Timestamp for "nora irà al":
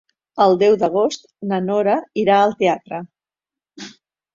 1.67-2.59